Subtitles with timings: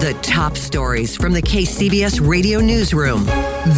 [0.00, 3.24] The top stories from the KCBS radio newsroom.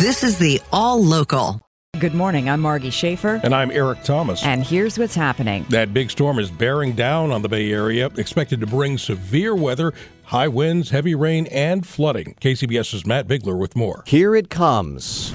[0.00, 1.60] This is the All Local.
[2.00, 2.48] Good morning.
[2.48, 3.38] I'm Margie Schaefer.
[3.44, 4.42] And I'm Eric Thomas.
[4.42, 5.66] And here's what's happening.
[5.68, 9.92] That big storm is bearing down on the Bay Area, expected to bring severe weather,
[10.24, 12.34] high winds, heavy rain, and flooding.
[12.40, 14.02] KCBS's Matt Bigler with more.
[14.06, 15.34] Here it comes.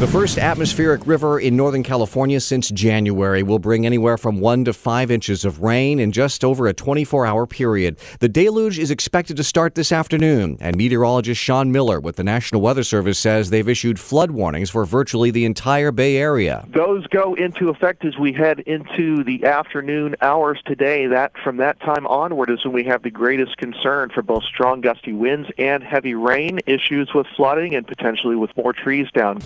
[0.00, 4.72] The first atmospheric river in Northern California since January will bring anywhere from one to
[4.72, 7.96] five inches of rain in just over a 24 hour period.
[8.18, 12.60] The deluge is expected to start this afternoon, and meteorologist Sean Miller with the National
[12.60, 16.66] Weather Service says they've issued flood warnings for virtually the entire Bay Area.
[16.74, 21.06] Those go into effect as we head into the afternoon hours today.
[21.06, 24.80] That from that time onward is when we have the greatest concern for both strong
[24.80, 29.40] gusty winds and heavy rain, issues with flooding, and potentially with more trees down.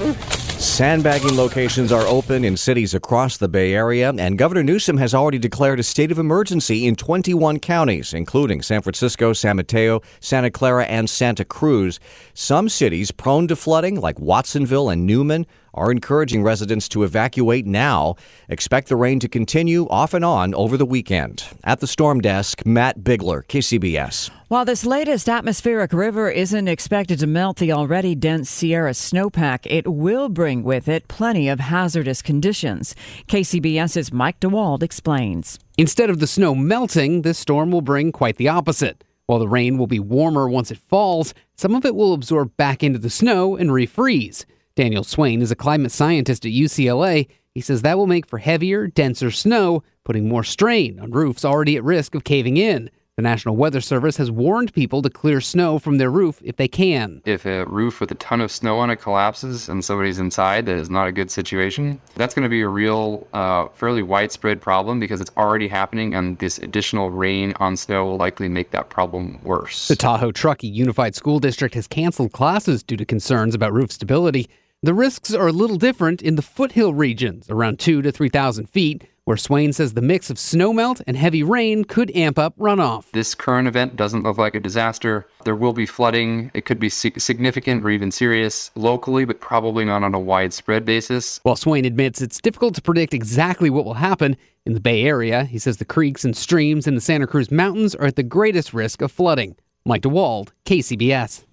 [0.00, 5.38] Sandbagging locations are open in cities across the Bay Area, and Governor Newsom has already
[5.38, 10.84] declared a state of emergency in 21 counties, including San Francisco, San Mateo, Santa Clara,
[10.84, 12.00] and Santa Cruz.
[12.32, 18.16] Some cities prone to flooding, like Watsonville and Newman, are encouraging residents to evacuate now.
[18.48, 21.44] Expect the rain to continue off and on over the weekend.
[21.64, 24.30] At the storm desk, Matt Bigler, KCBS.
[24.48, 29.86] While this latest atmospheric river isn't expected to melt the already dense Sierra snowpack, it
[29.86, 32.96] will bring with it plenty of hazardous conditions.
[33.28, 35.58] KCBS's Mike DeWald explains.
[35.78, 39.04] Instead of the snow melting, this storm will bring quite the opposite.
[39.26, 42.82] While the rain will be warmer once it falls, some of it will absorb back
[42.82, 44.44] into the snow and refreeze.
[44.80, 47.28] Daniel Swain is a climate scientist at UCLA.
[47.52, 51.76] He says that will make for heavier, denser snow, putting more strain on roofs already
[51.76, 52.88] at risk of caving in.
[53.16, 56.66] The National Weather Service has warned people to clear snow from their roof if they
[56.66, 57.20] can.
[57.26, 60.76] If a roof with a ton of snow on it collapses and somebody's inside, that
[60.76, 62.00] is not a good situation.
[62.14, 66.38] That's going to be a real, uh, fairly widespread problem because it's already happening, and
[66.38, 69.88] this additional rain on snow will likely make that problem worse.
[69.88, 74.48] The Tahoe Truckee Unified School District has canceled classes due to concerns about roof stability.
[74.82, 79.06] The risks are a little different in the foothill regions, around 2 to 3,000 feet,
[79.24, 83.04] where Swain says the mix of snowmelt and heavy rain could amp up runoff.
[83.12, 85.26] This current event doesn't look like a disaster.
[85.44, 86.50] There will be flooding.
[86.54, 91.40] It could be significant or even serious locally, but probably not on a widespread basis.
[91.42, 95.44] While Swain admits it's difficult to predict exactly what will happen in the Bay Area,
[95.44, 98.72] he says the creeks and streams in the Santa Cruz Mountains are at the greatest
[98.72, 99.56] risk of flooding.
[99.84, 101.44] Mike DeWald, KCBS.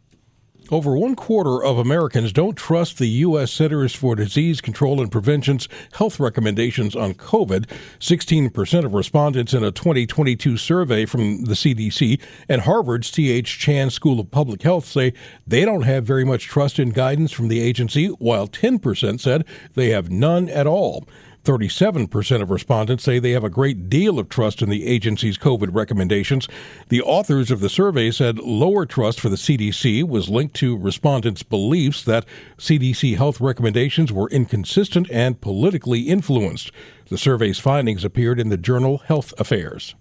[0.69, 3.53] Over one quarter of Americans don't trust the U.S.
[3.53, 7.67] Centers for Disease Control and Prevention's health recommendations on COVID.
[7.99, 13.57] 16% of respondents in a 2022 survey from the CDC and Harvard's T.H.
[13.57, 15.13] Chan School of Public Health say
[15.45, 19.45] they don't have very much trust in guidance from the agency, while 10% said
[19.75, 21.07] they have none at all.
[21.47, 25.69] 37% of respondents say they have a great deal of trust in the agency's COVID
[25.73, 26.49] recommendations.
[26.89, 31.43] The authors of the survey said lower trust for the CDC was linked to respondents'
[31.43, 32.25] beliefs that
[32.57, 36.69] CDC health recommendations were inconsistent and politically influenced.
[37.07, 39.95] The survey's findings appeared in the journal Health Affairs.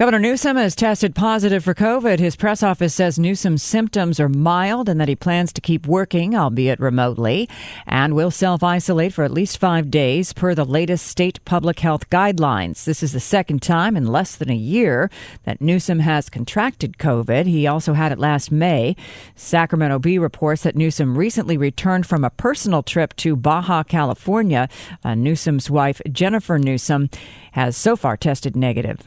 [0.00, 2.20] Governor Newsom has tested positive for COVID.
[2.20, 6.34] His press office says Newsom's symptoms are mild and that he plans to keep working,
[6.34, 7.50] albeit remotely,
[7.86, 12.08] and will self isolate for at least five days per the latest state public health
[12.08, 12.84] guidelines.
[12.86, 15.10] This is the second time in less than a year
[15.44, 17.44] that Newsom has contracted COVID.
[17.44, 18.96] He also had it last May.
[19.34, 24.66] Sacramento Bee reports that Newsom recently returned from a personal trip to Baja California.
[25.04, 27.10] Uh, Newsom's wife, Jennifer Newsom,
[27.52, 29.06] has so far tested negative.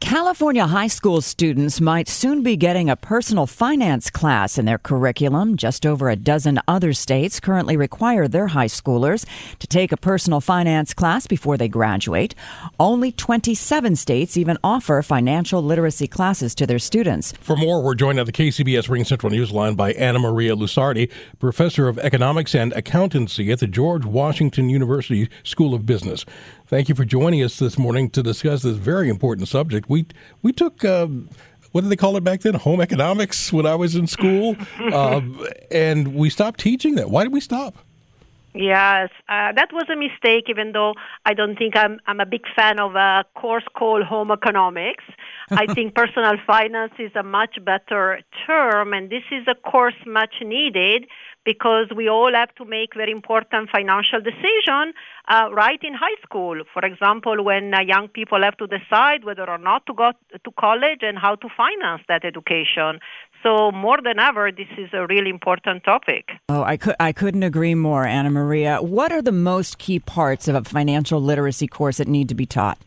[0.00, 5.56] California high school students might soon be getting a personal finance class in their curriculum.
[5.56, 9.26] Just over a dozen other states currently require their high schoolers
[9.58, 12.36] to take a personal finance class before they graduate.
[12.78, 17.34] Only 27 states even offer financial literacy classes to their students.
[17.40, 21.10] For more, we're joined on the KCBS RingCentral Newsline by Annamaria Lusardi,
[21.40, 26.24] professor of economics and accountancy at the George Washington University School of Business.
[26.68, 29.88] Thank you for joining us this morning to discuss this very important subject.
[29.88, 30.04] We
[30.42, 30.84] we took.
[30.84, 31.08] Uh,
[31.72, 32.54] what did they call it back then?
[32.54, 34.54] Home economics when I was in school,
[34.92, 37.08] um, and we stopped teaching that.
[37.08, 37.78] Why did we stop?
[38.54, 40.50] Yes, uh, that was a mistake.
[40.50, 40.92] Even though
[41.24, 45.04] I don't think I'm I'm a big fan of a course called home economics.
[45.50, 50.34] I think personal finance is a much better term, and this is a course much
[50.42, 51.06] needed
[51.48, 54.92] because we all have to make very important financial decisions
[55.28, 56.56] uh, right in high school.
[56.74, 60.12] For example, when uh, young people have to decide whether or not to go
[60.46, 63.00] to college and how to finance that education.
[63.42, 66.24] So more than ever, this is a really important topic.
[66.50, 68.82] Oh, I I couldn't agree more, Annamaria.
[68.82, 72.46] What are the most key parts of a financial literacy course that need to be
[72.46, 72.78] taught?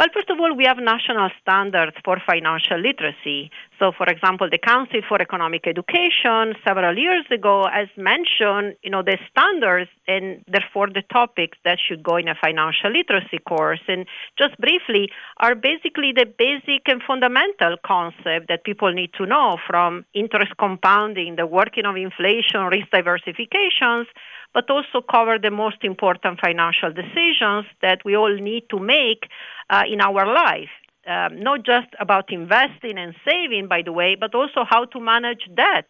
[0.00, 3.50] Well, first of all, we have national standards for financial literacy.
[3.78, 9.02] So, for example, the Council for Economic Education several years ago has mentioned, you know,
[9.02, 13.82] the standards and therefore the topics that should go in a financial literacy course.
[13.88, 14.06] And
[14.38, 20.06] just briefly, are basically the basic and fundamental concept that people need to know from
[20.14, 24.06] interest compounding, the working of inflation, risk diversifications,
[24.54, 29.28] but also cover the most important financial decisions that we all need to make
[29.70, 30.70] uh, in our life.
[31.06, 35.48] Um, not just about investing and saving, by the way, but also how to manage
[35.54, 35.86] debt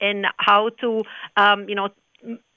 [0.00, 1.02] and how to,
[1.36, 1.90] um, you know,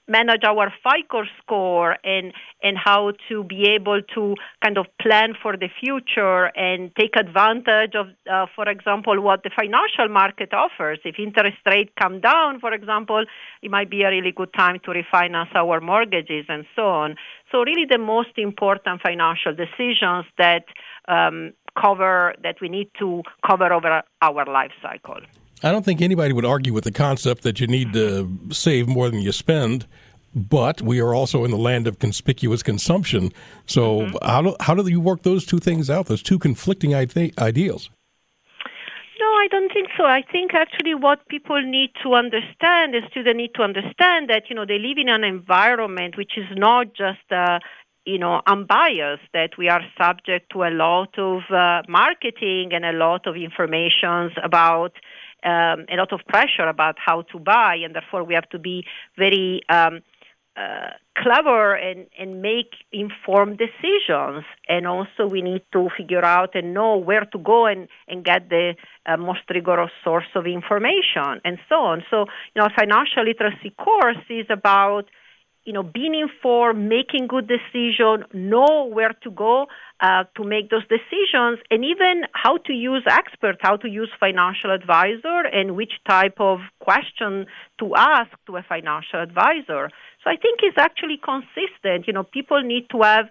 [0.08, 2.34] manage our FICO score and
[2.64, 7.94] and how to be able to kind of plan for the future and take advantage
[7.96, 11.00] of, uh, for example, what the financial market offers.
[11.06, 13.26] If interest rates come down, for example,
[13.62, 17.16] it might be a really good time to refinance our mortgages and so on.
[17.52, 20.66] So really, the most important financial decisions that
[21.08, 25.22] um, cover that we need to cover over our life cycle.
[25.64, 29.10] I don't think anybody would argue with the concept that you need to save more
[29.10, 29.88] than you spend,
[30.36, 33.32] but we are also in the land of conspicuous consumption.
[33.66, 34.18] So mm-hmm.
[34.22, 36.06] how do how do you work those two things out?
[36.06, 37.90] Those two conflicting ideals.
[39.20, 40.06] No, I don't think so.
[40.06, 44.56] I think actually what people need to understand is students need to understand that you
[44.56, 47.60] know they live in an environment which is not just uh,
[48.08, 52.94] you know, unbiased, that we are subject to a lot of uh, marketing and a
[52.94, 54.94] lot of information about
[55.44, 58.86] um, a lot of pressure about how to buy, and therefore we have to be
[59.18, 60.02] very um,
[60.58, 64.44] uh, clever and, and make informed decisions.
[64.68, 68.50] And also, we need to figure out and know where to go and, and get
[68.50, 68.76] the
[69.06, 72.04] uh, most rigorous source of information and so on.
[72.10, 72.26] So,
[72.56, 75.06] you know, financial literacy course is about
[75.68, 79.66] you know, being informed, making good decisions, know where to go
[80.00, 84.72] uh, to make those decisions, and even how to use experts, how to use financial
[84.72, 87.46] advisor, and which type of question
[87.80, 89.92] to ask to a financial advisor.
[90.24, 92.08] So I think it's actually consistent.
[92.08, 93.26] You know, people need to have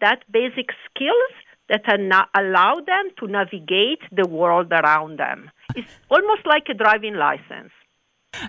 [0.00, 1.32] that basic skills
[1.68, 1.84] that
[2.34, 5.50] allow them to navigate the world around them.
[5.76, 7.72] It's almost like a driving license.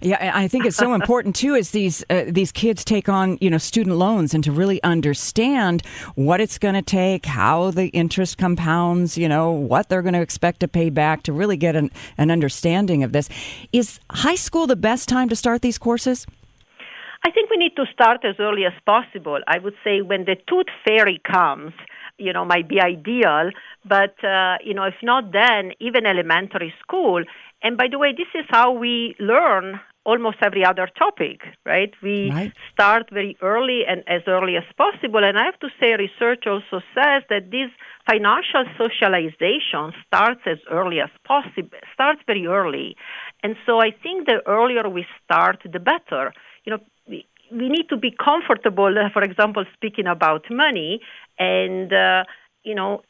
[0.01, 3.49] Yeah, I think it's so important too Is these uh, these kids take on you
[3.49, 5.85] know student loans and to really understand
[6.15, 10.21] what it's going to take, how the interest compounds, you know what they're going to
[10.21, 13.29] expect to pay back to really get an, an understanding of this.
[13.71, 16.25] Is high school the best time to start these courses?
[17.25, 19.39] I think we need to start as early as possible.
[19.47, 21.73] I would say when the tooth fairy comes,
[22.17, 23.51] you know, might be ideal.
[23.85, 27.23] But uh, you know, if not then, even elementary school,
[27.63, 31.93] and by the way, this is how we learn almost every other topic, right?
[32.01, 32.51] We right.
[32.73, 35.23] start very early and as early as possible.
[35.23, 37.69] And I have to say, research also says that this
[38.09, 42.97] financial socialization starts as early as possible, starts very early.
[43.43, 46.33] And so I think the earlier we start, the better.
[46.65, 50.99] You know, we, we need to be comfortable, for example, speaking about money.
[51.39, 52.25] And, uh,
[52.63, 53.03] you know,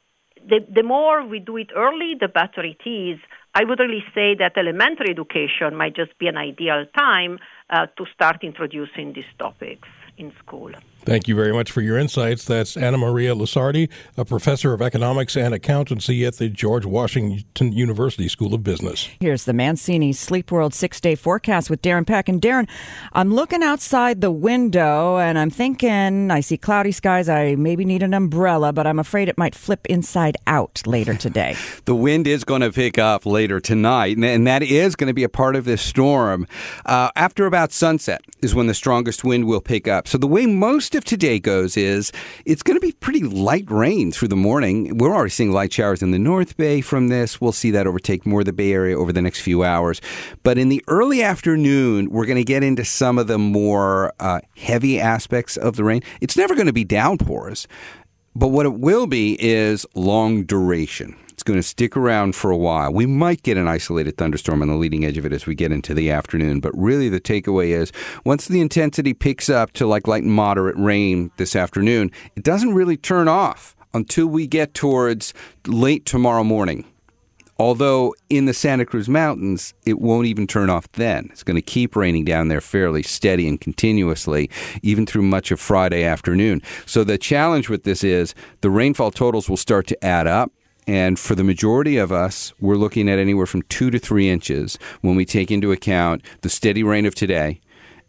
[0.47, 3.19] the, the more we do it early, the better it is.
[3.55, 8.05] I would really say that elementary education might just be an ideal time uh, to
[8.13, 9.87] start introducing these topics
[10.17, 10.71] in school.
[11.05, 12.45] Thank you very much for your insights.
[12.45, 18.53] That's Annamaria Lusardi, a professor of economics and accountancy at the George Washington University School
[18.53, 19.09] of Business.
[19.19, 22.29] Here's the Mancini Sleep World six day forecast with Darren Peck.
[22.29, 22.69] And Darren,
[23.11, 27.27] I'm looking outside the window and I'm thinking I see cloudy skies.
[27.27, 31.57] I maybe need an umbrella, but I'm afraid it might flip inside out later today.
[31.85, 35.23] the wind is going to pick up later tonight, and that is going to be
[35.23, 36.47] a part of this storm.
[36.85, 40.07] Uh, after about sunset is when the strongest wind will pick up.
[40.07, 42.11] So the way most of today goes is
[42.45, 44.97] it's going to be pretty light rain through the morning.
[44.97, 47.39] We're already seeing light showers in the North Bay from this.
[47.39, 50.01] We'll see that overtake more of the Bay Area over the next few hours.
[50.43, 54.41] But in the early afternoon, we're going to get into some of the more uh,
[54.55, 56.01] heavy aspects of the rain.
[56.21, 57.67] It's never going to be downpours.
[58.35, 61.15] But what it will be is long duration.
[61.43, 62.93] It's going to stick around for a while.
[62.93, 65.73] We might get an isolated thunderstorm on the leading edge of it as we get
[65.73, 67.91] into the afternoon, but really the takeaway is
[68.23, 72.73] once the intensity picks up to like light and moderate rain this afternoon, it doesn't
[72.73, 75.33] really turn off until we get towards
[75.67, 76.85] late tomorrow morning.
[77.59, 81.27] Although in the Santa Cruz Mountains, it won't even turn off then.
[81.29, 84.49] It's going to keep raining down there fairly steady and continuously,
[84.81, 86.61] even through much of Friday afternoon.
[86.85, 90.53] So the challenge with this is the rainfall totals will start to add up.
[90.87, 94.77] And for the majority of us, we're looking at anywhere from two to three inches
[95.01, 97.61] when we take into account the steady rain of today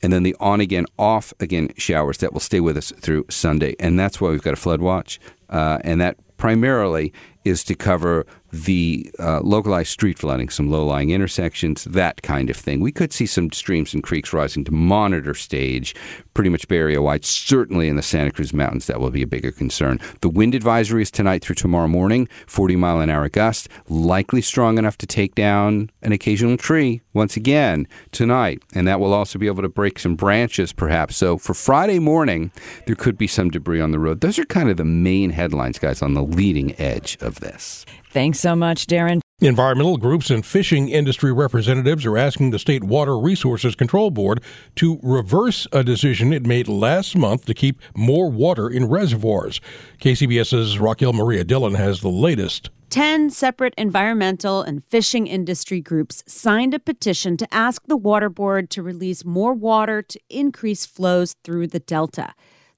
[0.03, 3.75] and then the on again, off again showers that will stay with us through Sunday.
[3.79, 5.19] And that's why we've got a flood watch.
[5.49, 7.13] Uh, and that primarily
[7.45, 12.57] is to cover the uh, localized street flooding, some low lying intersections, that kind of
[12.57, 12.81] thing.
[12.81, 15.95] We could see some streams and creeks rising to monitor stage
[16.35, 17.25] pretty much Area wide.
[17.25, 20.01] Certainly in the Santa Cruz Mountains, that will be a bigger concern.
[20.23, 24.77] The wind advisory is tonight through tomorrow morning, 40 mile an hour gust, likely strong
[24.77, 28.61] enough to take down an occasional tree once again tonight.
[28.75, 31.17] And that will also be able to break some branches, perhaps.
[31.17, 32.51] So for Friday morning,
[32.87, 34.21] there could be some debris on the road.
[34.21, 37.85] Those are kind of the main headlines, guys, on the leading edge of this.
[38.11, 39.21] Thanks so much, Darren.
[39.41, 44.41] Environmental groups and fishing industry representatives are asking the State Water Resources Control Board
[44.77, 49.61] to reverse a decision it made last month to keep more water in reservoirs.
[50.01, 52.71] KCBS's Raquel Maria Dillon has the latest.
[52.91, 58.71] 10 separate environmental and fishing industry groups signed a petition to ask the Water Board
[58.71, 62.35] to release more water to increase flows through the Delta.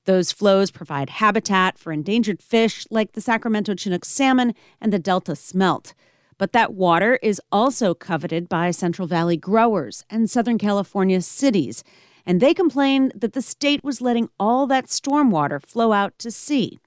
[0.07, 5.35] Those flows provide habitat for endangered fish like the Sacramento Chinook salmon and the Delta
[5.35, 5.95] smelt.
[6.39, 11.83] But that water is also coveted by Central Valley growers and Southern California cities.
[12.25, 16.79] And they complained that the state was letting all that stormwater flow out to sea.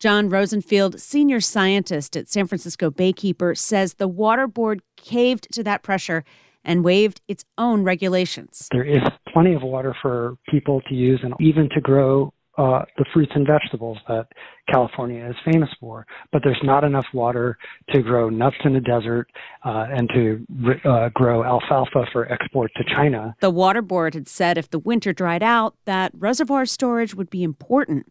[0.00, 5.82] John Rosenfield, senior scientist at San Francisco Baykeeper, says the water board caved to that
[5.82, 6.24] pressure
[6.64, 8.68] and waived its own regulations.
[8.72, 8.98] There is
[9.32, 13.46] plenty of water for people to use and even to grow uh, the fruits and
[13.46, 14.26] vegetables that
[14.70, 17.56] California is famous for, but there's not enough water
[17.90, 19.28] to grow nuts in the desert
[19.64, 20.46] uh, and to
[20.88, 23.34] uh, grow alfalfa for export to China.
[23.40, 27.42] The water board had said if the winter dried out, that reservoir storage would be
[27.42, 28.10] important.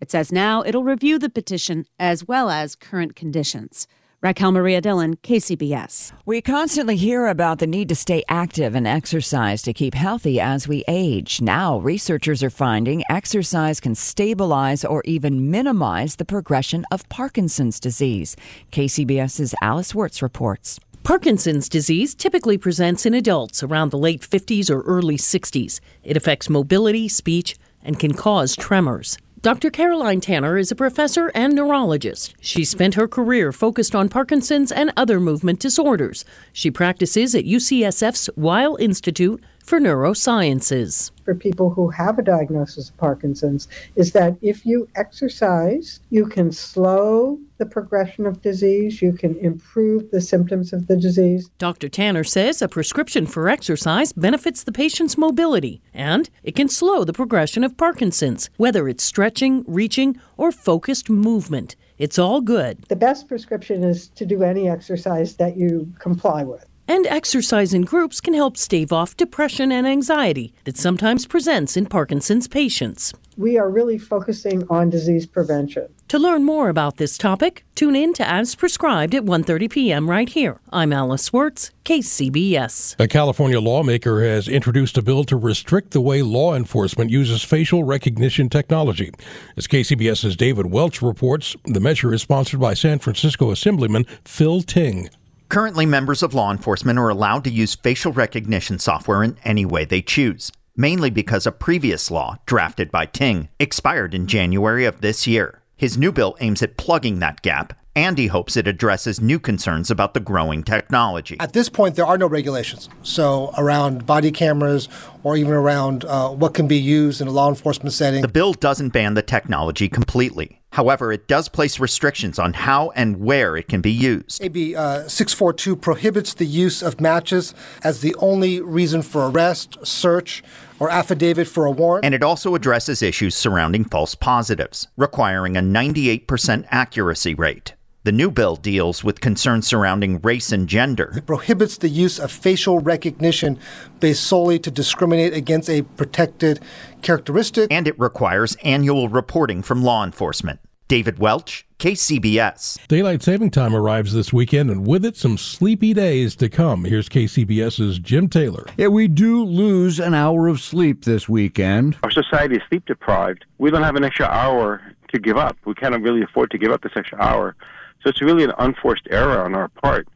[0.00, 3.88] It says now it'll review the petition as well as current conditions.
[4.22, 6.12] Raquel Maria Dillon, KCBS.
[6.24, 10.66] We constantly hear about the need to stay active and exercise to keep healthy as
[10.66, 11.42] we age.
[11.42, 18.36] Now, researchers are finding exercise can stabilize or even minimize the progression of Parkinson's disease.
[18.72, 20.80] KCBS's Alice Wirtz reports.
[21.02, 25.78] Parkinson's disease typically presents in adults around the late 50s or early 60s.
[26.02, 29.18] It affects mobility, speech, and can cause tremors.
[29.46, 29.70] Dr.
[29.70, 32.34] Caroline Tanner is a professor and neurologist.
[32.40, 36.24] She spent her career focused on Parkinson's and other movement disorders.
[36.52, 41.10] She practices at UCSF's Weill Institute for Neurosciences.
[41.24, 46.52] For people who have a diagnosis of Parkinson's, is that if you exercise, you can
[46.52, 51.50] slow the progression of disease, you can improve the symptoms of the disease.
[51.58, 51.88] Dr.
[51.88, 57.12] Tanner says a prescription for exercise benefits the patient's mobility and it can slow the
[57.12, 61.74] progression of Parkinson's, whether it's stretching, reaching, or focused movement.
[61.98, 62.82] It's all good.
[62.88, 66.66] The best prescription is to do any exercise that you comply with.
[66.88, 71.86] And exercise in groups can help stave off depression and anxiety that sometimes presents in
[71.86, 73.12] Parkinson's patients.
[73.36, 75.88] We are really focusing on disease prevention.
[76.08, 80.08] To learn more about this topic, tune in to As Prescribed at 1:30 p.m.
[80.08, 80.60] right here.
[80.72, 82.94] I'm Alice Wirtz, KCBS.
[82.98, 87.82] A California lawmaker has introduced a bill to restrict the way law enforcement uses facial
[87.82, 89.10] recognition technology.
[89.56, 95.10] As KCBS's David Welch reports, the measure is sponsored by San Francisco Assemblyman Phil Ting.
[95.48, 99.84] Currently, members of law enforcement are allowed to use facial recognition software in any way
[99.84, 105.26] they choose, mainly because a previous law, drafted by Ting, expired in January of this
[105.26, 105.62] year.
[105.76, 109.90] His new bill aims at plugging that gap, and he hopes it addresses new concerns
[109.90, 111.36] about the growing technology.
[111.38, 112.88] At this point, there are no regulations.
[113.02, 114.88] So, around body cameras
[115.22, 118.22] or even around uh, what can be used in a law enforcement setting.
[118.22, 120.60] The bill doesn't ban the technology completely.
[120.76, 124.44] However, it does place restrictions on how and where it can be used.
[124.44, 130.44] AB uh, 642 prohibits the use of matches as the only reason for arrest, search,
[130.78, 132.04] or affidavit for a warrant.
[132.04, 137.72] And it also addresses issues surrounding false positives, requiring a 98% accuracy rate.
[138.04, 141.14] The new bill deals with concerns surrounding race and gender.
[141.16, 143.58] It prohibits the use of facial recognition
[143.98, 146.60] based solely to discriminate against a protected
[147.00, 147.72] characteristic.
[147.72, 150.60] And it requires annual reporting from law enforcement.
[150.88, 152.86] David Welch, KCBS.
[152.86, 156.84] Daylight saving time arrives this weekend, and with it, some sleepy days to come.
[156.84, 158.66] Here's KCBS's Jim Taylor.
[158.76, 161.96] Yeah, we do lose an hour of sleep this weekend.
[162.04, 163.44] Our society is sleep deprived.
[163.58, 164.80] We don't have an extra hour
[165.12, 165.56] to give up.
[165.64, 167.56] We cannot really afford to give up this extra hour.
[168.02, 170.06] So it's really an unforced error on our part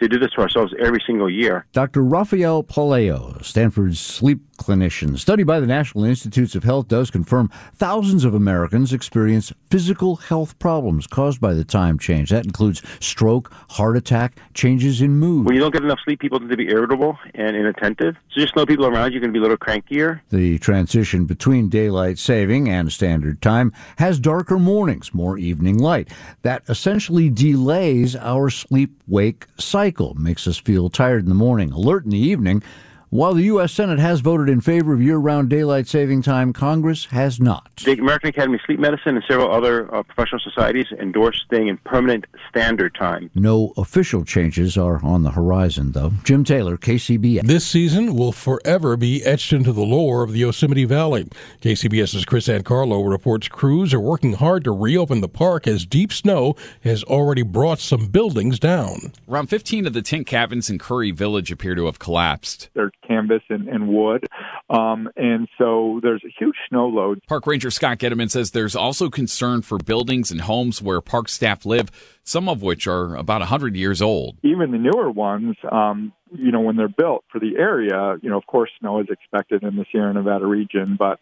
[0.00, 1.66] to do this to ourselves every single year.
[1.72, 2.04] Dr.
[2.04, 5.20] Rafael Pelayo, Stanford's sleep clinicians.
[5.20, 10.58] Study by the National Institutes of Health does confirm thousands of Americans experience physical health
[10.58, 12.30] problems caused by the time change.
[12.30, 15.46] That includes stroke, heart attack, changes in mood.
[15.46, 18.16] When you don't get enough sleep, people tend to be irritable and inattentive.
[18.30, 20.20] So just know people around you are going to be a little crankier.
[20.30, 26.08] The transition between daylight saving and standard time has darker mornings, more evening light.
[26.42, 32.04] That essentially delays our sleep wake cycle, makes us feel tired in the morning, alert
[32.04, 32.62] in the evening.
[33.10, 33.72] While the U.S.
[33.72, 37.76] Senate has voted in favor of year round daylight saving time, Congress has not.
[37.82, 41.78] The American Academy of Sleep Medicine and several other uh, professional societies endorse staying in
[41.78, 43.30] permanent standard time.
[43.34, 46.12] No official changes are on the horizon, though.
[46.22, 47.46] Jim Taylor, KCBS.
[47.46, 51.30] This season will forever be etched into the lore of the Yosemite Valley.
[51.62, 56.56] KCBS's Chris Ancarlo reports crews are working hard to reopen the park as deep snow
[56.84, 59.12] has already brought some buildings down.
[59.26, 62.68] Around 15 of the tent cabins in Curry Village appear to have collapsed.
[62.74, 64.26] They're canvas and, and wood.
[64.70, 67.20] Um, and so there's a huge snow load.
[67.26, 71.64] Park Ranger Scott Gediman says there's also concern for buildings and homes where park staff
[71.64, 71.90] live,
[72.22, 74.36] some of which are about 100 years old.
[74.42, 78.36] Even the newer ones, um, you know, when they're built for the area, you know,
[78.36, 81.18] of course, snow is expected in the Sierra Nevada region, but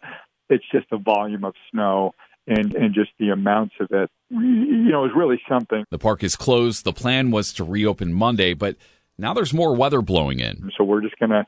[0.49, 2.13] it's just the volume of snow
[2.47, 6.35] and and just the amounts of it you know is really something the park is
[6.35, 8.75] closed the plan was to reopen monday but
[9.17, 11.45] now there's more weather blowing in so we're just going to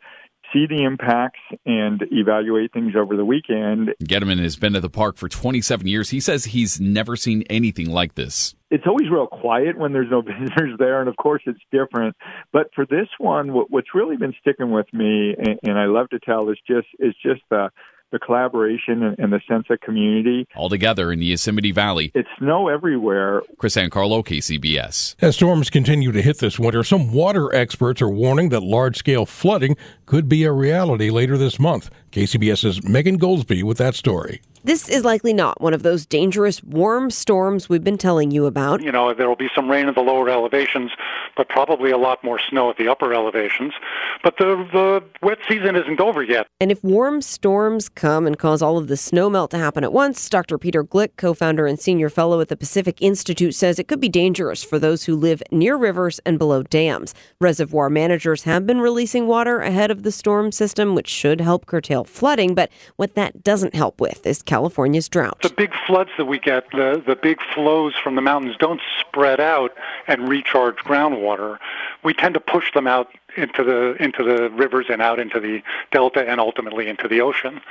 [0.53, 3.94] see the impacts and evaluate things over the weekend.
[4.03, 6.10] Gediman has been to the park for 27 years.
[6.10, 8.56] He says he's never seen anything like this.
[8.72, 12.15] It's always real quiet when there's no visitors there, and of course it's different.
[12.51, 16.50] But for this one, what's really been sticking with me, and I love to tell,
[16.50, 17.70] is just is just the
[18.12, 20.48] the collaboration and, the sense of community.
[20.56, 22.12] All together in the Yosemite Valley.
[22.16, 23.44] It's snow everywhere.
[23.58, 25.16] Chris Ancarlo, KCBS.
[25.22, 29.25] As storms continue to hit this winter, some water experts are warning that large scale
[29.25, 31.92] flooding could be a reality later this month.
[32.12, 34.42] KCBS's Megan Goldsby with that story.
[34.63, 38.82] This is likely not one of those dangerous warm storms we've been telling you about.
[38.82, 40.92] You know, there will be some rain at the lower elevations,
[41.38, 43.74] but probably a lot more snow at the upper elevations.
[44.22, 46.48] But the, the wet season isn't over yet.
[46.60, 49.94] And if warm storms come and cause all of the snow melt to happen at
[49.94, 50.58] once, Dr.
[50.58, 54.10] Peter Gleick, co founder and senior fellow at the Pacific Institute, says it could be
[54.10, 57.16] dangerous for those who live near rivers and below dams.
[57.39, 62.04] Reservoir managers have been releasing water ahead of the storm system, which should help curtail
[62.04, 62.56] flooding.
[62.56, 65.44] But what that doesn't help with is California's drought.
[65.44, 69.40] The big floods that we get, the, the big flows from the mountains don't spread
[69.40, 69.76] out
[70.08, 71.60] and recharge groundwater.
[72.04, 75.62] We tend to push them out into the into the rivers and out into the
[75.92, 77.62] delta and ultimately into the ocean.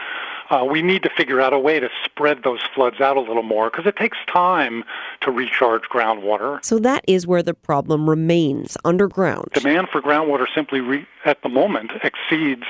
[0.51, 3.43] Uh, we need to figure out a way to spread those floods out a little
[3.43, 4.83] more because it takes time
[5.21, 6.65] to recharge groundwater.
[6.65, 9.49] So that is where the problem remains underground.
[9.53, 12.65] Demand for groundwater simply re- at the moment exceeds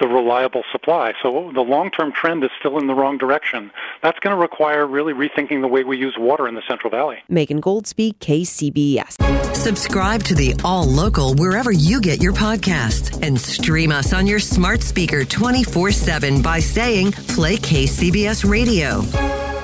[0.00, 1.12] the reliable supply.
[1.22, 3.70] So the long-term trend is still in the wrong direction.
[4.02, 7.18] That's going to require really rethinking the way we use water in the Central Valley.
[7.28, 9.54] Megan Goldsby, KCBS.
[9.54, 14.38] Subscribe to the All Local wherever you get your podcasts and stream us on your
[14.38, 19.59] smart speaker 24/7 by saying play KCBS Radio.